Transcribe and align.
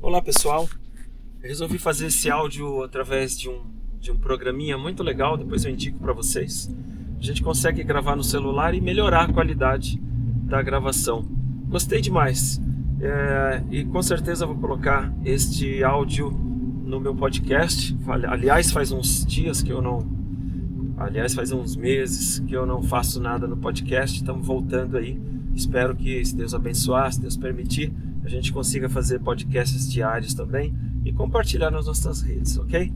Olá 0.00 0.22
pessoal, 0.22 0.68
eu 1.42 1.48
resolvi 1.48 1.78
fazer 1.78 2.06
esse 2.06 2.30
áudio 2.30 2.82
através 2.82 3.38
de 3.38 3.48
um, 3.48 3.62
de 4.00 4.12
um 4.12 4.16
programinha 4.16 4.78
muito 4.78 5.02
legal, 5.02 5.36
depois 5.36 5.64
eu 5.64 5.70
indico 5.70 5.98
para 5.98 6.12
vocês. 6.12 6.70
A 7.18 7.22
gente 7.22 7.42
consegue 7.42 7.82
gravar 7.82 8.14
no 8.14 8.24
celular 8.24 8.74
e 8.74 8.80
melhorar 8.80 9.28
a 9.28 9.32
qualidade 9.32 10.00
da 10.44 10.62
gravação. 10.62 11.22
Gostei 11.68 12.00
demais 12.00 12.60
é, 13.00 13.62
e 13.70 13.84
com 13.84 14.02
certeza 14.02 14.46
vou 14.46 14.56
colocar 14.56 15.12
este 15.24 15.82
áudio 15.82 16.30
no 16.30 17.00
meu 17.00 17.14
podcast. 17.14 17.96
Aliás, 18.28 18.70
faz 18.70 18.92
uns 18.92 19.26
dias 19.26 19.62
que 19.62 19.72
eu 19.72 19.82
não. 19.82 20.06
Aliás, 20.96 21.34
faz 21.34 21.52
uns 21.52 21.76
meses 21.76 22.38
que 22.38 22.54
eu 22.54 22.64
não 22.64 22.82
faço 22.82 23.20
nada 23.20 23.46
no 23.46 23.56
podcast. 23.56 24.16
Estamos 24.16 24.46
voltando 24.46 24.96
aí. 24.96 25.20
Espero 25.54 25.94
que, 25.94 26.24
se 26.24 26.34
Deus 26.34 26.54
abençoar, 26.54 27.12
se 27.12 27.20
Deus 27.20 27.36
permitir, 27.36 27.92
a 28.26 28.28
gente 28.28 28.52
consiga 28.52 28.88
fazer 28.88 29.20
podcasts 29.20 29.90
diários 29.90 30.34
também 30.34 30.74
e 31.04 31.12
compartilhar 31.12 31.70
nas 31.70 31.86
nossas 31.86 32.22
redes, 32.22 32.58
ok? 32.58 32.92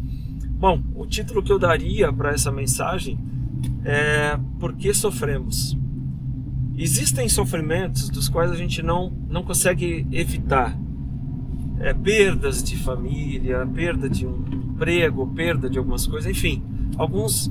Bom, 0.59 0.83
o 0.95 1.07
título 1.07 1.43
que 1.43 1.53
eu 1.53 1.59
daria 1.59 2.13
para 2.13 2.33
essa 2.33 2.51
mensagem 2.51 3.17
é 3.85 4.37
Por 4.59 4.75
que 4.75 4.93
sofremos? 4.93 5.79
Existem 6.77 7.29
sofrimentos 7.29 8.11
dos 8.11 8.29
quais 8.29 8.51
a 8.51 8.57
gente 8.57 8.83
não, 8.83 9.13
não 9.29 9.43
consegue 9.43 10.07
evitar. 10.11 10.77
É, 11.79 11.95
perdas 11.95 12.63
de 12.63 12.77
família, 12.77 13.67
perda 13.67 14.11
de 14.11 14.27
um 14.27 14.45
emprego, 14.53 15.27
perda 15.29 15.71
de 15.71 15.79
algumas 15.79 16.07
coisas, 16.07 16.31
enfim, 16.31 16.63
alguns 16.99 17.51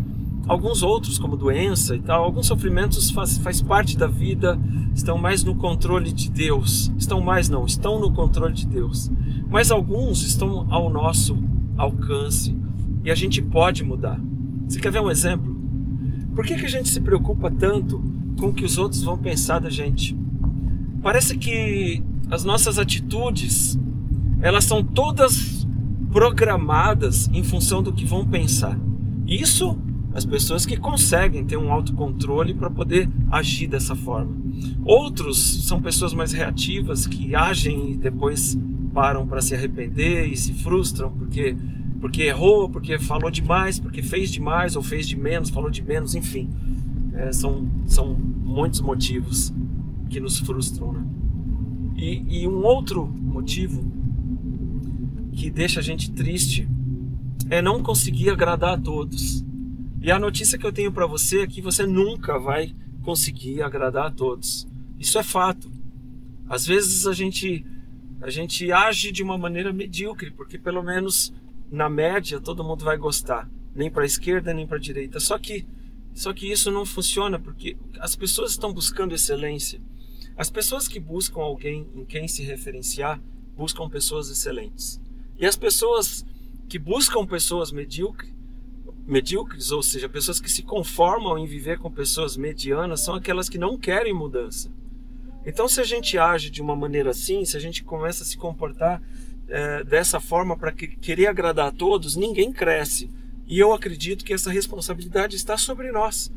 alguns 0.49 0.81
outros 0.81 1.19
como 1.19 1.37
doença 1.37 1.95
e 1.95 1.99
tal, 1.99 2.23
alguns 2.23 2.47
sofrimentos 2.47 3.11
faz, 3.11 3.37
faz 3.37 3.61
parte 3.61 3.95
da 3.95 4.07
vida, 4.07 4.59
estão 4.95 5.15
mais 5.15 5.43
no 5.43 5.53
controle 5.53 6.11
de 6.11 6.31
Deus, 6.31 6.91
estão 6.97 7.21
mais 7.21 7.47
não, 7.47 7.67
estão 7.67 7.99
no 7.99 8.11
controle 8.11 8.55
de 8.55 8.65
Deus, 8.65 9.11
mas 9.47 9.69
alguns 9.69 10.23
estão 10.23 10.65
ao 10.71 10.89
nosso 10.89 11.37
alcance 11.77 12.57
e 13.03 13.11
a 13.11 13.15
gente 13.15 13.43
pode 13.43 13.83
mudar. 13.83 14.19
Você 14.67 14.79
quer 14.79 14.91
ver 14.91 15.01
um 15.01 15.11
exemplo? 15.11 15.55
Por 16.33 16.43
que, 16.43 16.55
que 16.55 16.65
a 16.65 16.69
gente 16.69 16.89
se 16.89 16.99
preocupa 16.99 17.51
tanto 17.51 18.03
com 18.39 18.47
o 18.47 18.53
que 18.53 18.65
os 18.65 18.79
outros 18.79 19.03
vão 19.03 19.19
pensar 19.19 19.59
da 19.59 19.69
gente? 19.69 20.17
Parece 21.03 21.37
que 21.37 22.03
as 22.31 22.43
nossas 22.43 22.79
atitudes 22.79 23.79
elas 24.41 24.65
são 24.65 24.83
todas 24.83 25.67
programadas 26.11 27.29
em 27.31 27.43
função 27.43 27.83
do 27.83 27.93
que 27.93 28.03
vão 28.03 28.25
pensar. 28.25 28.79
Isso 29.27 29.77
as 30.13 30.25
pessoas 30.25 30.65
que 30.65 30.75
conseguem 30.75 31.45
ter 31.45 31.57
um 31.57 31.71
autocontrole 31.71 32.53
para 32.53 32.69
poder 32.69 33.09
agir 33.31 33.67
dessa 33.67 33.95
forma. 33.95 34.35
Outros 34.83 35.67
são 35.67 35.81
pessoas 35.81 36.13
mais 36.13 36.33
reativas 36.33 37.05
que 37.05 37.35
agem 37.35 37.91
e 37.91 37.97
depois 37.97 38.57
param 38.93 39.27
para 39.27 39.41
se 39.41 39.53
arrepender 39.53 40.25
e 40.27 40.35
se 40.35 40.53
frustram 40.53 41.11
porque 41.11 41.55
porque 41.99 42.23
errou, 42.23 42.69
porque 42.69 42.97
falou 42.97 43.29
demais, 43.29 43.77
porque 43.77 44.01
fez 44.01 44.31
demais 44.31 44.75
ou 44.75 44.81
fez 44.81 45.07
de 45.07 45.17
menos, 45.17 45.49
falou 45.49 45.69
de 45.69 45.83
menos, 45.83 46.15
enfim. 46.15 46.49
É, 47.13 47.33
são, 47.33 47.67
são 47.85 48.13
muitos 48.15 48.79
motivos 48.79 49.53
que 50.09 50.19
nos 50.19 50.39
frustram. 50.39 50.93
Né? 50.93 51.05
E, 51.97 52.43
e 52.43 52.47
um 52.47 52.63
outro 52.63 53.05
motivo 53.05 53.83
que 55.33 55.49
deixa 55.49 55.81
a 55.81 55.83
gente 55.83 56.11
triste 56.11 56.67
é 57.49 57.61
não 57.61 57.83
conseguir 57.83 58.29
agradar 58.29 58.75
a 58.75 58.77
todos. 58.77 59.43
E 60.01 60.11
a 60.11 60.17
notícia 60.17 60.57
que 60.57 60.65
eu 60.65 60.71
tenho 60.71 60.93
para 60.93 61.05
você 61.05 61.41
é 61.41 61.47
que 61.47 61.61
você 61.61 61.85
nunca 61.85 62.39
vai 62.39 62.73
conseguir 63.03 63.61
agradar 63.61 64.07
a 64.07 64.11
todos. 64.11 64.65
Isso 64.97 65.19
é 65.19 65.23
fato. 65.23 65.69
Às 66.47 66.65
vezes 66.65 67.05
a 67.05 67.11
gente 67.11 67.65
a 68.21 68.29
gente 68.29 68.71
age 68.71 69.11
de 69.11 69.23
uma 69.23 69.37
maneira 69.37 69.71
medíocre, 69.73 70.31
porque 70.31 70.57
pelo 70.57 70.81
menos 70.83 71.33
na 71.69 71.89
média 71.89 72.39
todo 72.39 72.63
mundo 72.63 72.83
vai 72.83 72.97
gostar, 72.97 73.49
nem 73.75 73.89
para 73.89 74.03
a 74.03 74.05
esquerda 74.05 74.53
nem 74.53 74.65
para 74.65 74.77
a 74.77 74.81
direita. 74.81 75.19
Só 75.19 75.37
que 75.37 75.65
só 76.13 76.33
que 76.33 76.49
isso 76.49 76.71
não 76.71 76.85
funciona 76.85 77.37
porque 77.37 77.75
as 77.99 78.15
pessoas 78.15 78.51
estão 78.51 78.73
buscando 78.73 79.13
excelência. 79.13 79.81
As 80.37 80.49
pessoas 80.49 80.87
que 80.87 80.99
buscam 80.99 81.41
alguém 81.41 81.85
em 81.93 82.05
quem 82.05 82.25
se 82.25 82.41
referenciar 82.43 83.21
buscam 83.55 83.89
pessoas 83.89 84.29
excelentes. 84.29 85.01
E 85.37 85.45
as 85.45 85.57
pessoas 85.57 86.25
que 86.69 86.79
buscam 86.79 87.25
pessoas 87.25 87.71
medíocres 87.71 88.38
medíocres, 89.09 89.71
ou 89.71 89.81
seja, 89.81 90.07
pessoas 90.07 90.39
que 90.39 90.51
se 90.51 90.61
conformam 90.61 91.37
em 91.37 91.45
viver 91.45 91.79
com 91.79 91.91
pessoas 91.91 92.37
medianas, 92.37 93.01
são 93.01 93.15
aquelas 93.15 93.49
que 93.49 93.57
não 93.57 93.77
querem 93.77 94.13
mudança. 94.13 94.71
Então, 95.45 95.67
se 95.67 95.81
a 95.81 95.83
gente 95.83 96.17
age 96.17 96.49
de 96.49 96.61
uma 96.61 96.75
maneira 96.75 97.09
assim, 97.09 97.43
se 97.43 97.57
a 97.57 97.59
gente 97.59 97.83
começa 97.83 98.23
a 98.23 98.25
se 98.25 98.37
comportar 98.37 99.01
é, 99.47 99.83
dessa 99.83 100.19
forma 100.19 100.55
para 100.55 100.71
que, 100.71 100.87
querer 100.87 101.27
agradar 101.27 101.67
a 101.67 101.71
todos, 101.71 102.15
ninguém 102.15 102.51
cresce. 102.51 103.09
E 103.47 103.57
eu 103.57 103.73
acredito 103.73 104.23
que 104.23 104.33
essa 104.33 104.51
responsabilidade 104.51 105.35
está 105.35 105.57
sobre 105.57 105.91
nós, 105.91 106.31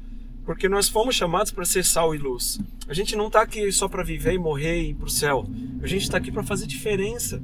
porque 0.47 0.69
nós 0.69 0.89
fomos 0.89 1.15
chamados 1.15 1.53
para 1.53 1.65
ser 1.65 1.85
sal 1.85 2.15
e 2.15 2.19
luz. 2.19 2.59
A 2.89 2.95
gente 2.95 3.15
não 3.15 3.27
está 3.27 3.43
aqui 3.43 3.71
só 3.71 3.87
para 3.87 4.03
viver 4.03 4.33
e 4.33 4.39
morrer 4.39 4.81
e 4.81 4.91
ir 4.91 4.95
para 4.95 5.07
o 5.07 5.11
céu. 5.11 5.47
A 5.83 5.87
gente 5.87 6.03
está 6.03 6.17
aqui 6.17 6.33
para 6.33 6.43
fazer 6.43 6.67
diferença, 6.67 7.43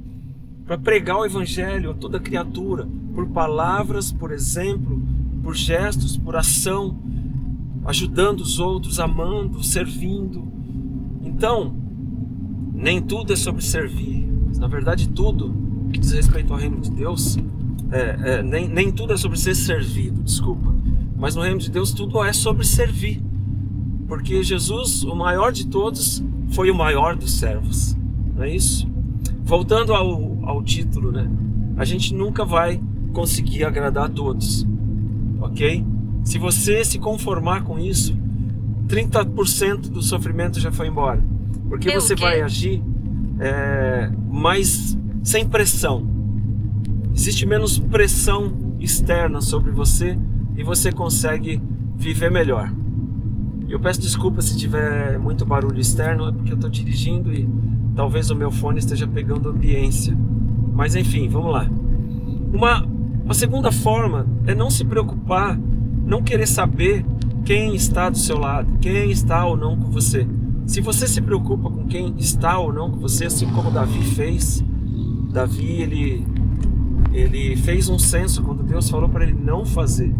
para 0.65 0.77
pregar 0.77 1.17
o 1.17 1.25
evangelho 1.25 1.91
a 1.91 1.93
toda 1.93 2.19
criatura, 2.19 2.87
por 3.13 3.27
palavras, 3.27 4.11
por 4.11 4.31
exemplo, 4.31 5.01
por 5.49 5.55
gestos, 5.55 6.15
por 6.15 6.35
ação, 6.35 6.95
ajudando 7.83 8.41
os 8.41 8.59
outros, 8.59 8.99
amando, 8.99 9.63
servindo. 9.63 10.47
Então, 11.23 11.73
nem 12.71 13.01
tudo 13.01 13.33
é 13.33 13.35
sobre 13.35 13.63
servir, 13.63 14.29
mas 14.45 14.59
na 14.59 14.67
verdade 14.67 15.09
tudo 15.09 15.51
que 15.91 15.97
diz 15.97 16.11
respeito 16.11 16.53
ao 16.53 16.59
reino 16.59 16.79
de 16.79 16.91
Deus, 16.91 17.35
é, 17.89 18.35
é, 18.35 18.43
nem, 18.43 18.67
nem 18.67 18.91
tudo 18.91 19.13
é 19.13 19.17
sobre 19.17 19.39
ser 19.39 19.55
servido, 19.55 20.21
desculpa, 20.21 20.71
mas 21.17 21.35
no 21.35 21.41
reino 21.41 21.57
de 21.57 21.71
Deus 21.71 21.93
tudo 21.93 22.23
é 22.23 22.31
sobre 22.31 22.63
servir, 22.63 23.19
porque 24.07 24.43
Jesus, 24.43 25.03
o 25.03 25.15
maior 25.15 25.51
de 25.51 25.65
todos, 25.65 26.23
foi 26.49 26.69
o 26.69 26.75
maior 26.75 27.15
dos 27.15 27.31
servos, 27.39 27.97
não 28.35 28.43
é 28.43 28.53
isso? 28.53 28.87
Voltando 29.43 29.95
ao, 29.95 30.45
ao 30.47 30.61
título, 30.61 31.11
né? 31.11 31.27
A 31.75 31.85
gente 31.85 32.13
nunca 32.13 32.45
vai 32.45 32.79
conseguir 33.13 33.63
agradar 33.63 34.05
a 34.05 34.09
todos 34.09 34.68
ok? 35.39 35.85
Se 36.23 36.37
você 36.37 36.83
se 36.83 36.99
conformar 36.99 37.63
com 37.63 37.79
isso, 37.79 38.17
30% 38.87 39.89
do 39.89 40.01
sofrimento 40.01 40.59
já 40.59 40.71
foi 40.71 40.87
embora. 40.87 41.23
Porque 41.67 41.91
você 41.91 42.15
vai 42.15 42.41
agir 42.41 42.81
é, 43.39 44.11
mais 44.29 44.97
sem 45.23 45.47
pressão. 45.47 46.07
Existe 47.15 47.45
menos 47.45 47.79
pressão 47.79 48.51
externa 48.79 49.41
sobre 49.41 49.71
você 49.71 50.17
e 50.55 50.63
você 50.63 50.91
consegue 50.91 51.61
viver 51.95 52.31
melhor. 52.31 52.73
Eu 53.67 53.79
peço 53.79 54.01
desculpa 54.01 54.41
se 54.41 54.57
tiver 54.57 55.19
muito 55.19 55.45
barulho 55.45 55.79
externo, 55.79 56.27
é 56.27 56.31
porque 56.31 56.51
eu 56.51 56.55
estou 56.55 56.69
dirigindo 56.69 57.31
e 57.31 57.47
talvez 57.95 58.31
o 58.31 58.35
meu 58.35 58.49
fone 58.49 58.79
esteja 58.79 59.07
pegando 59.07 59.49
ambiência. 59.49 60.17
Mas 60.73 60.95
enfim, 60.95 61.27
vamos 61.27 61.51
lá. 61.51 61.69
Uma 62.51 62.87
a 63.29 63.33
segunda 63.35 63.71
forma 63.71 64.25
é 64.47 64.55
não 64.55 64.71
se 64.71 64.83
preocupar, 64.83 65.55
não 66.03 66.23
querer 66.23 66.47
saber 66.47 67.05
quem 67.45 67.75
está 67.75 68.09
do 68.09 68.17
seu 68.17 68.39
lado, 68.39 68.79
quem 68.81 69.11
está 69.11 69.45
ou 69.45 69.55
não 69.55 69.77
com 69.77 69.91
você. 69.91 70.27
Se 70.65 70.81
você 70.81 71.07
se 71.07 71.21
preocupa 71.21 71.69
com 71.69 71.85
quem 71.85 72.15
está 72.17 72.57
ou 72.57 72.73
não 72.73 72.89
com 72.89 72.97
você, 72.97 73.25
assim 73.25 73.47
como 73.51 73.69
Davi 73.69 74.01
fez, 74.01 74.65
Davi 75.31 75.79
ele 75.79 76.25
ele 77.13 77.55
fez 77.55 77.87
um 77.87 77.99
censo 77.99 78.41
quando 78.41 78.63
Deus 78.63 78.89
falou 78.89 79.07
para 79.07 79.25
ele 79.25 79.37
não 79.39 79.63
fazer. 79.63 80.11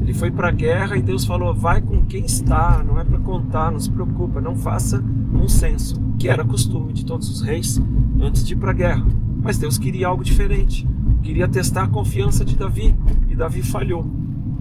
Ele 0.00 0.14
foi 0.14 0.30
para 0.30 0.48
a 0.48 0.52
guerra 0.52 0.96
e 0.96 1.02
Deus 1.02 1.24
falou: 1.24 1.52
vai 1.52 1.80
com 1.80 2.04
quem 2.06 2.24
está, 2.24 2.84
não 2.86 3.00
é 3.00 3.04
para 3.04 3.18
contar, 3.18 3.72
não 3.72 3.80
se 3.80 3.90
preocupa, 3.90 4.40
não 4.40 4.54
faça 4.54 5.02
um 5.32 5.48
censo, 5.48 6.00
que 6.20 6.28
era 6.28 6.44
costume 6.44 6.92
de 6.92 7.04
todos 7.04 7.28
os 7.28 7.42
reis 7.42 7.82
antes 8.20 8.46
de 8.46 8.52
ir 8.52 8.56
para 8.56 8.70
a 8.70 8.74
guerra. 8.74 9.04
Mas 9.42 9.58
Deus 9.58 9.76
queria 9.76 10.06
algo 10.06 10.22
diferente 10.22 10.86
queria 11.24 11.48
testar 11.48 11.84
a 11.84 11.88
confiança 11.88 12.44
de 12.44 12.54
Davi 12.54 12.94
e 13.30 13.34
Davi 13.34 13.62
falhou. 13.62 14.06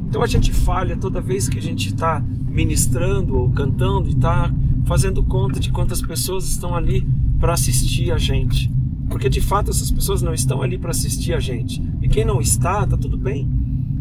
Então 0.08 0.24
a 0.24 0.28
gente 0.28 0.54
falha 0.54 0.96
toda 0.96 1.20
vez 1.20 1.50
que 1.50 1.60
a 1.60 1.62
gente 1.62 1.90
está 1.90 2.24
ministrando 2.48 3.38
ou 3.38 3.50
cantando 3.50 4.08
e 4.08 4.14
está 4.14 4.52
fazendo 4.86 5.22
conta 5.24 5.60
de 5.60 5.72
quantas 5.72 6.02
pessoas 6.02 6.48
estão 6.48 6.74
ali 6.74 7.06
para 7.38 7.54
assistir 7.54 8.12
a 8.12 8.18
gente. 8.18 8.72
Porque 9.10 9.30
de 9.30 9.42
fato 9.42 9.72
essas 9.72 9.92
pessoas 9.92 10.22
não 10.22 10.34
estão 10.34 10.62
ali 10.62 10.78
para 10.78 10.92
assistir 10.92 11.34
a 11.34 11.40
gente. 11.40 11.84
E 12.02 12.08
quem 12.08 12.24
não 12.24 12.40
está, 12.40 12.84
está 12.84 12.96
tudo 12.96 13.18
bem. 13.18 13.48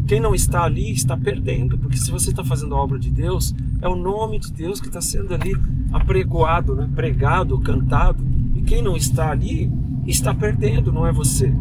Quem 0.07 0.19
não 0.19 0.33
está 0.33 0.63
ali 0.63 0.91
está 0.91 1.17
perdendo, 1.17 1.77
porque 1.77 1.97
se 1.97 2.11
você 2.11 2.29
está 2.29 2.43
fazendo 2.43 2.75
a 2.75 2.81
obra 2.81 2.99
de 2.99 3.09
Deus, 3.09 3.53
é 3.81 3.87
o 3.87 3.95
nome 3.95 4.39
de 4.39 4.51
Deus 4.51 4.79
que 4.79 4.87
está 4.87 5.01
sendo 5.01 5.33
ali 5.33 5.55
apregoado, 5.91 6.75
né? 6.75 6.89
pregado, 6.93 7.57
cantado. 7.59 8.23
E 8.55 8.61
quem 8.61 8.81
não 8.81 8.95
está 8.95 9.31
ali 9.31 9.71
está 10.05 10.33
perdendo, 10.33 10.91
não 10.91 11.05
é 11.07 11.11
você. 11.11 11.53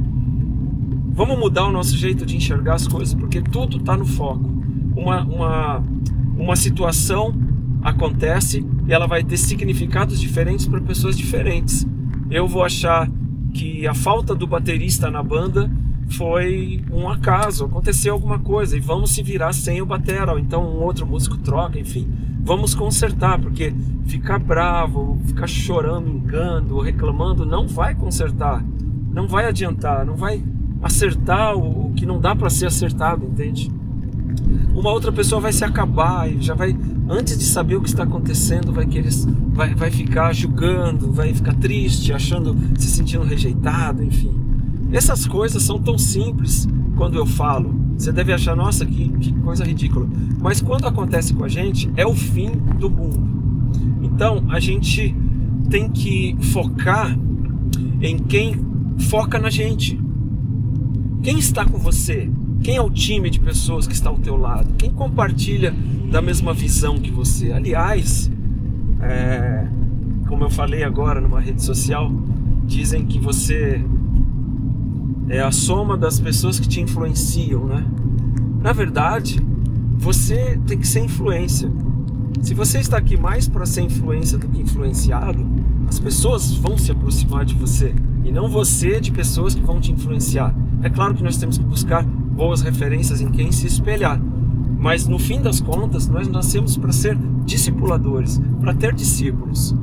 Vamos 1.15 1.39
mudar 1.39 1.67
o 1.67 1.71
nosso 1.71 1.95
jeito 1.95 2.25
de 2.25 2.37
enxergar 2.37 2.75
as 2.75 2.89
coisas, 2.89 3.15
porque 3.15 3.43
tudo 3.43 3.77
está 3.77 3.95
no 3.97 4.07
foco. 4.07 4.51
Uma, 4.97 5.23
uma, 5.25 5.85
uma 6.39 6.57
situação 6.57 7.35
acontece 7.83 8.65
e 8.87 8.93
ela 8.93 9.07
vai 9.07 9.23
ter 9.23 9.37
significados 9.37 10.19
diferentes 10.19 10.67
para 10.67 10.81
pessoas 10.81 11.17
diferentes. 11.17 11.87
Eu 12.31 12.49
vou 12.49 12.65
achar 12.65 13.11
que 13.53 13.87
a 13.87 13.93
falta 13.93 14.35
do 14.35 14.47
baterista 14.47 15.11
na 15.11 15.23
banda 15.23 15.71
foi 16.09 16.83
um 16.91 17.09
acaso, 17.09 17.67
aconteceu 17.67 18.15
alguma 18.15 18.39
coisa 18.39 18.75
e 18.75 18.81
vamos 18.81 19.13
se 19.13 19.23
virar 19.23 19.53
sem 19.53 19.83
o 19.83 19.87
batera, 19.87 20.33
ou 20.33 20.39
então 20.39 20.65
um 20.65 20.83
outro 20.83 21.07
músico 21.07 21.37
troca, 21.37 21.79
enfim. 21.79 22.09
Vamos 22.43 22.75
consertar, 22.75 23.39
porque 23.39 23.75
ficar 24.07 24.39
bravo, 24.39 25.19
ficar 25.27 25.47
chorando, 25.47 26.09
engando, 26.09 26.81
reclamando 26.81 27.45
não 27.45 27.69
vai 27.69 27.95
consertar, 27.95 28.65
não 29.13 29.29
vai 29.29 29.47
adiantar, 29.47 30.07
não 30.07 30.17
vai 30.17 30.43
acertar 30.83 31.57
o 31.57 31.93
que 31.95 32.05
não 32.05 32.21
dá 32.21 32.35
para 32.35 32.51
ser 32.51 32.67
acertado, 32.67 33.25
entende? 33.25 33.71
Uma 34.75 34.91
outra 34.91 35.13
pessoa 35.13 35.41
vai 35.41 35.53
se 35.53 35.65
acabar 35.65 36.31
e 36.31 36.41
já 36.41 36.55
vai, 36.55 36.77
antes 37.09 37.39
de 37.39 37.45
saber 37.45 37.77
o 37.77 37.83
que 37.83 37.89
está 37.89 38.03
acontecendo, 38.03 38.73
vai 38.73 38.87
querer, 38.87 39.11
vai, 39.53 39.75
vai 39.75 39.91
ficar 39.91 40.33
julgando, 40.33 41.13
vai 41.13 41.33
ficar 41.33 41.55
triste, 41.55 42.13
achando, 42.13 42.57
se 42.79 42.89
sentindo 42.89 43.23
rejeitado, 43.23 44.03
enfim. 44.03 44.35
Essas 44.91 45.27
coisas 45.27 45.63
são 45.63 45.79
tão 45.79 45.97
simples 45.97 46.69
quando 46.97 47.17
eu 47.17 47.27
falo. 47.27 47.75
Você 47.97 48.11
deve 48.11 48.33
achar, 48.33 48.57
nossa, 48.57 48.85
que, 48.85 49.09
que 49.09 49.33
coisa 49.33 49.65
ridícula. 49.65 50.09
Mas 50.41 50.61
quando 50.61 50.87
acontece 50.87 51.33
com 51.35 51.45
a 51.45 51.49
gente, 51.49 51.91
é 51.97 52.07
o 52.07 52.15
fim 52.15 52.51
do 52.79 52.91
mundo. 52.91 53.21
Então 54.03 54.45
a 54.51 54.59
gente 54.59 55.15
tem 55.71 55.89
que 55.89 56.37
focar 56.53 57.17
em 58.01 58.19
quem 58.19 58.57
foca 58.99 59.39
na 59.39 59.51
gente. 59.51 60.01
Quem 61.23 61.39
está 61.39 61.65
com 61.65 61.79
você? 61.79 62.29
Quem 62.65 62.77
é 62.77 62.83
o 62.83 62.91
time 62.91 63.31
de 63.31 63.39
pessoas 63.39 63.87
que 63.87 63.95
está 63.95 64.11
ao 64.11 64.19
teu 64.19 64.37
lado? 64.37 64.75
Quem 64.77 64.91
compartilha 64.91 65.73
da 66.11 66.21
mesma 66.21 66.53
visão 66.53 66.99
que 66.99 67.13
você? 67.13 67.53
Aliás, 67.53 68.29
é, 69.01 69.69
como 70.27 70.43
eu 70.43 70.51
falei 70.51 70.83
agora 70.83 71.21
numa 71.21 71.39
rede 71.39 71.63
social, 71.63 72.11
dizem 72.65 73.07
que 73.07 73.21
você 73.21 73.81
é 75.29 75.41
a 75.41 75.53
soma 75.53 75.97
das 75.97 76.19
pessoas 76.19 76.59
que 76.59 76.67
te 76.67 76.81
influenciam, 76.81 77.67
né? 77.67 77.87
Na 78.61 78.73
verdade, 78.73 79.41
você 79.97 80.59
tem 80.67 80.77
que 80.77 80.89
ser 80.89 81.05
influência. 81.05 81.71
Se 82.41 82.53
você 82.53 82.81
está 82.81 82.99
aqui 82.99 83.17
mais 83.17 83.47
para 83.47 83.65
ser 83.65 83.83
influência 83.83 84.37
do 84.37 84.49
que 84.49 84.61
influenciado, 84.61 85.47
as 85.87 86.01
pessoas 86.01 86.53
vão 86.53 86.77
se 86.77 86.91
aproximar 86.91 87.45
de 87.45 87.55
você 87.55 87.95
e 88.25 88.33
não 88.33 88.49
você 88.49 89.01
de 89.01 89.13
pessoas 89.13 89.55
que 89.55 89.63
vão 89.63 89.81
te 89.81 89.93
influenciar. 89.93 90.53
É 90.83 90.91
claro 90.91 91.15
que 91.15 91.23
nós 91.23 91.37
temos 91.37 91.59
que 91.59 91.65
buscar 91.65 92.05
boas 92.05 92.63
referências 92.63 93.21
em 93.21 93.31
quem 93.31 93.53
se 93.53 93.67
espelhar, 93.67 94.21
mas 94.79 95.07
no 95.07 95.19
fim 95.19 95.41
das 95.41 95.61
contas, 95.61 96.09
nós 96.09 96.27
nascemos 96.27 96.77
para 96.77 96.93
ser 96.93 97.17
discipuladores, 97.45 98.41
para 98.61 98.75
ter 98.75 98.93
discípulos. 98.93 99.75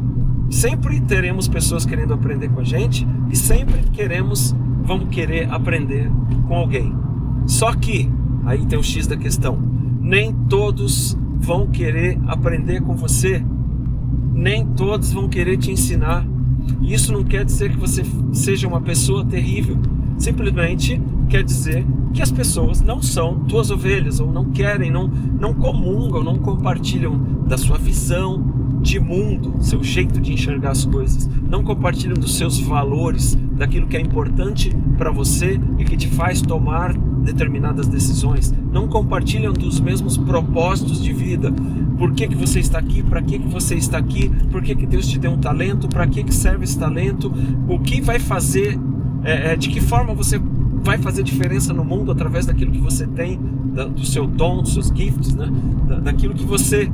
Sempre 0.50 1.00
teremos 1.00 1.48
pessoas 1.48 1.86
querendo 1.86 2.14
aprender 2.14 2.50
com 2.50 2.60
a 2.60 2.64
gente 2.64 3.08
e 3.30 3.36
sempre 3.36 3.84
queremos 3.94 4.56
vamos 4.84 5.10
querer 5.10 5.48
aprender 5.52 6.12
com 6.48 6.56
alguém. 6.56 6.96
Só 7.46 7.74
que, 7.76 8.10
aí 8.44 8.66
tem 8.66 8.78
o 8.78 8.84
X 8.84 9.06
da 9.06 9.16
questão, 9.16 9.60
nem 10.02 10.34
todos 10.34 11.16
vão 11.40 11.68
querer 11.68 12.20
aprender 12.26 12.82
com 12.82 12.96
você, 12.96 13.44
nem 14.34 14.66
todos 14.66 15.14
vão 15.14 15.30
querer 15.30 15.58
te 15.58 15.72
ensinar. 15.72 16.26
Isso 16.82 17.14
não 17.14 17.24
quer 17.24 17.46
dizer 17.46 17.72
que 17.72 17.78
você 17.78 18.04
seja 18.34 18.68
uma 18.68 18.82
pessoa 18.82 19.24
terrível, 19.24 19.78
simplesmente 20.20 21.02
quer 21.28 21.44
dizer 21.44 21.86
que 22.14 22.22
as 22.22 22.32
pessoas 22.32 22.82
não 22.82 23.02
são 23.02 23.40
tuas 23.46 23.72
ovelhas, 23.72 24.20
ou 24.20 24.32
não 24.32 24.46
querem, 24.52 24.92
não, 24.92 25.08
não 25.08 25.54
comungam, 25.54 26.24
não 26.24 26.38
compartilham 26.38 27.18
da 27.48 27.58
sua 27.58 27.78
visão, 27.78 28.60
de 28.82 29.00
mundo, 29.00 29.56
seu 29.60 29.84
jeito 29.84 30.20
de 30.22 30.34
enxergar 30.34 30.72
as 30.72 30.86
coisas, 30.86 31.30
não 31.50 31.64
compartilham 31.64 32.16
dos 32.16 32.38
seus 32.38 32.60
valores, 32.60 33.38
daquilo 33.52 33.88
que 33.88 33.98
é 33.98 34.02
importante 34.02 34.76
para 34.98 35.12
você 35.12 35.60
e 35.78 35.84
que 35.84 35.98
te 35.98 36.08
faz 36.08 36.42
tomar 36.42 36.96
determinadas 36.98 37.88
decisões, 37.88 38.54
não 38.72 38.88
compartilham 38.88 39.52
dos 39.52 39.80
mesmos 39.80 40.18
propósitos 40.18 41.04
de 41.04 41.12
vida. 41.12 41.52
Por 41.98 42.14
que, 42.14 42.28
que 42.30 42.36
você 42.36 42.60
está 42.60 42.80
aqui? 42.80 43.04
Para 43.04 43.22
que, 43.22 43.38
que 43.38 43.48
você 43.48 43.76
está 43.76 43.98
aqui? 43.98 44.30
Por 44.50 44.62
que, 44.62 44.74
que 44.74 44.86
Deus 44.86 45.08
te 45.08 45.20
deu 45.20 45.32
um 45.32 45.38
talento? 45.38 45.90
Para 45.90 46.08
que, 46.08 46.24
que 46.24 46.34
serve 46.34 46.64
esse 46.64 46.80
talento? 46.80 47.32
O 47.68 47.80
que 47.80 48.00
vai 48.00 48.18
fazer? 48.18 48.80
É, 49.24 49.54
é, 49.54 49.56
de 49.56 49.70
que 49.70 49.82
forma 49.82 50.14
você 50.14 50.40
vai 50.82 50.98
fazer 50.98 51.24
diferença 51.24 51.74
no 51.74 51.84
mundo 51.84 52.12
através 52.12 52.46
daquilo 52.46 52.72
que 52.72 52.80
você 52.80 53.06
tem, 53.06 53.40
da, 53.74 53.86
do 53.86 54.06
seu 54.06 54.26
dom, 54.26 54.62
dos 54.62 54.74
seus 54.74 54.88
gifts, 54.88 55.36
né? 55.36 55.48
Da, 55.88 56.00
daquilo 56.00 56.34
que 56.34 56.46
você 56.46 56.90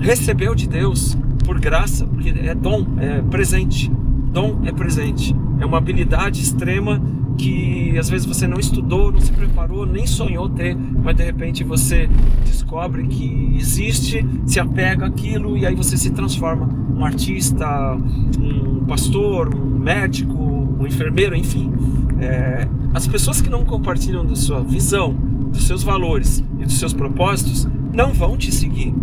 recebeu 0.00 0.54
de 0.54 0.68
Deus 0.68 1.16
por 1.44 1.58
graça, 1.58 2.06
porque 2.06 2.28
é 2.28 2.54
dom, 2.54 2.86
é 2.98 3.22
presente. 3.22 3.90
Dom 4.32 4.60
é 4.64 4.72
presente. 4.72 5.34
É 5.58 5.66
uma 5.66 5.78
habilidade 5.78 6.40
extrema 6.40 7.00
que 7.36 7.98
às 7.98 8.08
vezes 8.10 8.26
você 8.26 8.46
não 8.46 8.58
estudou, 8.58 9.10
não 9.10 9.20
se 9.20 9.32
preparou, 9.32 9.86
nem 9.86 10.06
sonhou 10.06 10.48
ter, 10.48 10.76
mas 10.76 11.16
de 11.16 11.24
repente 11.24 11.64
você 11.64 12.08
descobre 12.44 13.06
que 13.06 13.56
existe, 13.58 14.24
se 14.46 14.60
apega 14.60 15.06
àquilo 15.06 15.56
e 15.56 15.64
aí 15.64 15.74
você 15.74 15.96
se 15.96 16.10
transforma 16.10 16.68
um 16.94 17.04
artista, 17.04 17.96
um 18.38 18.84
pastor, 18.84 19.54
um 19.54 19.78
médico, 19.78 20.59
um 20.80 20.86
enfermeiro, 20.86 21.36
enfim. 21.36 21.70
É, 22.18 22.66
as 22.94 23.06
pessoas 23.06 23.40
que 23.42 23.50
não 23.50 23.64
compartilham 23.64 24.24
da 24.24 24.34
sua 24.34 24.62
visão, 24.62 25.14
dos 25.52 25.66
seus 25.66 25.82
valores 25.82 26.42
e 26.58 26.64
dos 26.64 26.78
seus 26.78 26.92
propósitos 26.92 27.68
não 27.92 28.12
vão 28.12 28.36
te 28.36 28.50
seguir. 28.50 28.94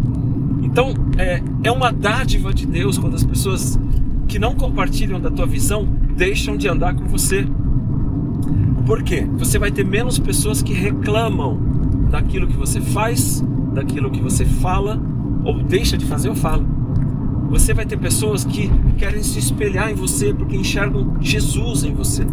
Então, 0.64 0.94
é, 1.18 1.42
é 1.64 1.72
uma 1.72 1.92
dádiva 1.92 2.54
de 2.54 2.66
Deus 2.66 2.98
quando 2.98 3.16
as 3.16 3.24
pessoas 3.24 3.80
que 4.28 4.40
não 4.40 4.56
compartilham 4.56 5.20
da 5.20 5.30
tua 5.30 5.46
visão 5.46 5.88
deixam 6.16 6.58
de 6.58 6.68
andar 6.68 6.96
com 6.96 7.06
você. 7.06 7.46
Por 8.86 9.04
quê? 9.04 9.28
Você 9.38 9.60
vai 9.60 9.72
ter 9.72 9.86
menos 9.86 10.18
pessoas 10.18 10.62
que 10.62 10.74
reclamam 10.74 11.60
daquilo 12.10 12.48
que 12.48 12.56
você 12.56 12.82
faz, 12.82 13.44
daquilo 13.74 14.10
que 14.10 14.22
você 14.22 14.46
fala, 14.46 15.00
ou 15.44 15.62
deixa 15.62 15.98
de 15.98 16.06
fazer 16.06 16.30
ou 16.30 16.36
fala. 16.36 16.66
Você 17.50 17.74
vai 17.74 17.86
ter 17.86 17.98
pessoas 17.98 18.44
que 18.44 18.70
querem 18.98 19.24
se 19.24 19.40
espelhar 19.40 19.90
em 19.90 19.96
você 19.96 20.34
porque 20.34 20.56
enxergam 20.56 21.16
Jesus 21.20 21.84
em 21.84 21.94
você. 21.94 22.26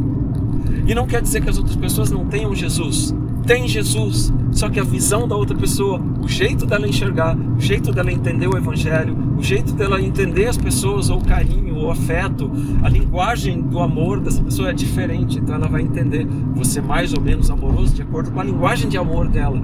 E 0.86 0.94
não 0.94 1.06
quer 1.06 1.22
dizer 1.22 1.42
que 1.42 1.48
as 1.48 1.56
outras 1.56 1.76
pessoas 1.76 2.10
não 2.10 2.26
tenham 2.26 2.54
Jesus 2.54 3.14
tem 3.46 3.68
Jesus, 3.68 4.32
só 4.52 4.68
que 4.68 4.80
a 4.80 4.84
visão 4.84 5.28
da 5.28 5.36
outra 5.36 5.56
pessoa, 5.56 6.00
o 6.22 6.28
jeito 6.28 6.64
dela 6.64 6.88
enxergar, 6.88 7.36
o 7.36 7.60
jeito 7.60 7.92
dela 7.92 8.10
entender 8.10 8.46
o 8.46 8.56
Evangelho, 8.56 9.16
o 9.36 9.42
jeito 9.42 9.74
dela 9.74 10.00
entender 10.00 10.46
as 10.46 10.56
pessoas, 10.56 11.10
ou 11.10 11.18
o 11.18 11.24
carinho, 11.24 11.76
ou 11.76 11.86
o 11.86 11.90
afeto, 11.90 12.50
a 12.82 12.88
linguagem 12.88 13.60
do 13.60 13.80
amor 13.80 14.20
dessa 14.20 14.42
pessoa 14.42 14.70
é 14.70 14.72
diferente, 14.72 15.38
então 15.38 15.54
ela 15.54 15.68
vai 15.68 15.82
entender 15.82 16.26
você 16.54 16.80
mais 16.80 17.12
ou 17.12 17.20
menos 17.20 17.50
amoroso 17.50 17.94
de 17.94 18.02
acordo 18.02 18.30
com 18.30 18.40
a 18.40 18.44
linguagem 18.44 18.88
de 18.88 18.96
amor 18.96 19.28
dela. 19.28 19.60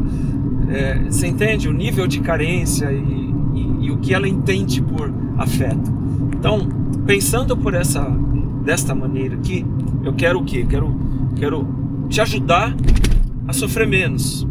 É, 0.69 0.99
você 1.05 1.27
entende 1.27 1.69
o 1.69 1.73
nível 1.73 2.07
de 2.07 2.21
carência 2.21 2.93
e, 2.93 3.35
e, 3.55 3.87
e 3.87 3.91
o 3.91 3.97
que 3.97 4.13
ela 4.13 4.29
entende 4.29 4.83
por 4.83 5.11
afeto. 5.41 5.91
Então, 6.37 6.69
pensando 7.07 7.57
por 7.57 7.73
essa 7.75 8.03
desta 8.63 8.95
maneira 8.95 9.35
aqui, 9.35 9.65
eu 10.05 10.13
quero 10.13 10.41
o 10.41 10.45
quê? 10.45 10.67
Quero, 10.69 10.95
quero 11.35 11.67
te 12.09 12.21
ajudar 12.21 12.77
a 13.49 13.53
sofrer 13.53 13.89
menos. 13.89 14.47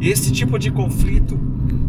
Esse 0.00 0.32
tipo 0.32 0.58
de 0.58 0.70
conflito 0.70 1.38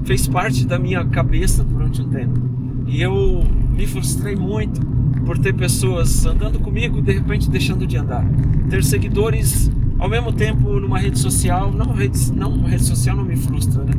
fez 0.03 0.27
parte 0.27 0.65
da 0.65 0.77
minha 0.77 1.05
cabeça 1.05 1.63
durante 1.63 2.01
um 2.01 2.10
tempo. 2.10 2.39
E 2.86 3.01
eu 3.01 3.43
me 3.75 3.88
frustrei 3.88 4.36
muito 4.36 4.86
por 5.25 5.38
ter 5.38 5.53
pessoas 5.53 6.25
andando 6.25 6.60
comigo 6.60 7.00
e 7.00 7.01
de 7.01 7.13
repente 7.13 7.50
deixando 7.50 7.88
de 7.88 7.98
andar. 7.98 8.25
Ter 8.69 8.84
seguidores 8.84 9.72
ao 9.99 10.09
mesmo 10.09 10.31
tempo 10.31 10.79
numa 10.79 10.99
rede 10.99 11.19
social, 11.19 11.71
não 11.71 11.93
rede, 11.93 12.31
não 12.33 12.63
rede 12.63 12.83
social 12.83 13.15
não 13.15 13.25
me 13.25 13.35
frustra, 13.35 13.83
né? 13.83 13.93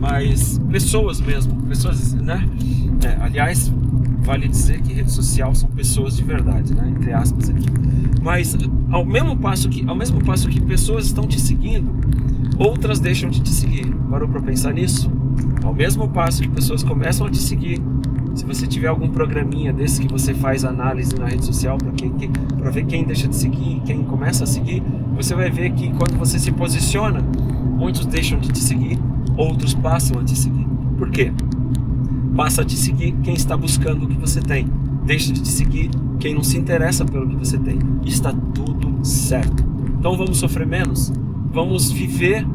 Mas 0.00 0.58
pessoas 0.70 1.20
mesmo, 1.20 1.54
pessoas, 1.62 2.14
né? 2.14 2.46
É, 3.04 3.22
aliás, 3.22 3.72
vale 4.22 4.48
dizer 4.48 4.80
que 4.80 4.92
rede 4.92 5.12
social 5.12 5.54
são 5.54 5.68
pessoas 5.70 6.16
de 6.16 6.24
verdade, 6.24 6.74
né? 6.74 6.92
Entre 6.96 7.12
aspas 7.12 7.50
aqui. 7.50 7.66
Mas 8.22 8.56
ao 8.90 9.04
mesmo 9.04 9.36
passo 9.36 9.68
que, 9.68 9.84
ao 9.86 9.94
mesmo 9.94 10.22
passo 10.24 10.48
que 10.48 10.60
pessoas 10.60 11.06
estão 11.06 11.26
te 11.26 11.40
seguindo, 11.40 11.92
outras 12.58 13.00
deixam 13.00 13.28
de 13.28 13.40
te 13.40 13.50
seguir. 13.50 13.86
Parou 14.10 14.28
para 14.28 14.40
pensar 14.40 14.72
nisso? 14.72 15.10
Ao 15.64 15.74
mesmo 15.74 16.08
passo 16.08 16.42
que 16.42 16.48
pessoas 16.48 16.82
começam 16.82 17.26
a 17.26 17.30
te 17.30 17.38
seguir, 17.38 17.80
se 18.34 18.44
você 18.44 18.66
tiver 18.66 18.88
algum 18.88 19.08
programinha 19.08 19.72
desse 19.72 20.02
que 20.02 20.10
você 20.10 20.32
faz 20.32 20.64
análise 20.64 21.14
na 21.14 21.26
rede 21.26 21.44
social 21.44 21.76
para 21.78 22.70
ver 22.70 22.86
quem 22.86 23.04
deixa 23.04 23.28
de 23.28 23.36
seguir, 23.36 23.80
quem 23.84 24.02
começa 24.04 24.44
a 24.44 24.46
seguir, 24.46 24.82
você 25.14 25.34
vai 25.34 25.50
ver 25.50 25.72
que 25.72 25.90
quando 25.90 26.18
você 26.18 26.38
se 26.38 26.50
posiciona, 26.50 27.20
muitos 27.76 28.06
deixam 28.06 28.38
de 28.38 28.48
te 28.48 28.60
seguir, 28.60 28.98
outros 29.36 29.74
passam 29.74 30.18
a 30.18 30.24
te 30.24 30.36
seguir. 30.36 30.66
Por 30.96 31.10
quê? 31.10 31.32
Passa 32.34 32.62
a 32.62 32.64
te 32.64 32.76
seguir 32.76 33.12
quem 33.22 33.34
está 33.34 33.56
buscando 33.56 34.04
o 34.04 34.08
que 34.08 34.16
você 34.16 34.40
tem. 34.40 34.66
Deixa 35.04 35.32
de 35.32 35.42
te 35.42 35.48
seguir 35.48 35.90
quem 36.18 36.34
não 36.34 36.42
se 36.42 36.56
interessa 36.56 37.04
pelo 37.04 37.28
que 37.28 37.36
você 37.36 37.58
tem. 37.58 37.78
Está 38.04 38.32
tudo 38.54 39.04
certo. 39.04 39.64
Então 39.98 40.16
vamos 40.16 40.38
sofrer 40.38 40.66
menos? 40.66 41.12
Vamos 41.52 41.90
viver 41.90 42.46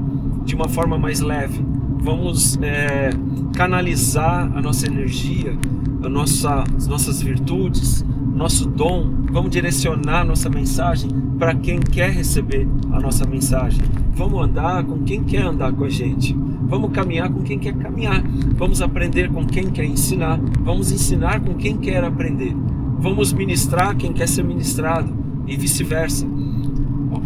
de 0.44 0.56
uma 0.56 0.68
forma 0.68 0.98
mais 0.98 1.20
leve. 1.20 1.64
Vamos 2.00 2.58
é, 2.62 3.10
canalizar 3.56 4.52
a 4.56 4.62
nossa 4.62 4.88
energia, 4.88 5.58
a 6.04 6.10
nossa, 6.10 6.64
as 6.76 6.88
nossas 6.88 7.22
virtudes, 7.22 8.06
nosso 8.36 8.68
dom, 8.68 9.12
vamos 9.32 9.50
direcionar 9.50 10.22
a 10.22 10.24
nossa 10.24 10.50
mensagem 10.50 11.10
para 11.40 11.56
quem 11.56 11.80
quer 11.80 12.12
receber 12.12 12.68
a 12.92 13.00
nossa 13.00 13.26
mensagem. 13.26 13.82
Vamos 14.14 14.44
andar 14.44 14.84
com 14.84 15.04
quem 15.04 15.24
quer 15.24 15.44
andar 15.44 15.72
com 15.72 15.84
a 15.84 15.90
gente. 15.90 16.36
Vamos 16.68 16.92
caminhar 16.92 17.30
com 17.30 17.42
quem 17.42 17.60
quer 17.60 17.74
caminhar. 17.76 18.24
Vamos 18.56 18.82
aprender 18.82 19.32
com 19.32 19.46
quem 19.46 19.70
quer 19.70 19.86
ensinar. 19.86 20.40
Vamos 20.62 20.92
ensinar 20.92 21.40
com 21.40 21.54
quem 21.56 21.78
quer 21.78 22.04
aprender. 22.04 22.56
Vamos 23.00 23.32
ministrar 23.32 23.96
quem 23.96 24.12
quer 24.12 24.28
ser 24.28 24.44
ministrado 24.44 25.14
e 25.46 25.56
vice-versa. 25.56 26.28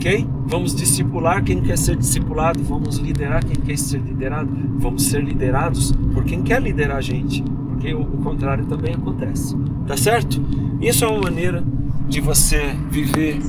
Ok? 0.01 0.27
Vamos 0.47 0.73
discipular 0.73 1.43
quem 1.43 1.61
quer 1.61 1.77
ser 1.77 1.95
discipulado. 1.95 2.63
Vamos 2.63 2.97
liderar 2.97 3.45
quem 3.45 3.55
quer 3.55 3.77
ser 3.77 3.99
liderado. 3.99 4.49
Vamos 4.79 5.03
ser 5.03 5.23
liderados 5.23 5.91
por 6.11 6.23
quem 6.23 6.41
quer 6.41 6.59
liderar 6.59 6.97
a 6.97 7.01
gente. 7.01 7.43
Porque 7.43 7.93
o, 7.93 8.01
o 8.01 8.17
contrário 8.17 8.65
também 8.65 8.95
acontece. 8.95 9.55
Tá 9.85 9.95
certo? 9.95 10.43
Isso 10.81 11.05
é 11.05 11.07
uma 11.07 11.21
maneira 11.21 11.63
de 12.09 12.19
você 12.19 12.75
viver 12.89 13.39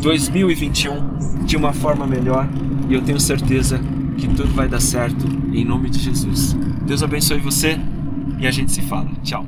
2021 0.00 1.44
de 1.44 1.56
uma 1.56 1.72
forma 1.72 2.06
melhor 2.06 2.48
e 2.88 2.94
eu 2.94 3.02
tenho 3.02 3.18
certeza 3.18 3.80
que 4.16 4.28
tudo 4.28 4.54
vai 4.54 4.68
dar 4.68 4.80
certo 4.80 5.26
em 5.52 5.64
nome 5.64 5.90
de 5.90 5.98
Jesus. 5.98 6.56
Deus 6.86 7.02
abençoe 7.02 7.40
você 7.40 7.76
e 8.38 8.46
a 8.46 8.52
gente 8.52 8.70
se 8.70 8.82
fala. 8.82 9.10
Tchau. 9.24 9.44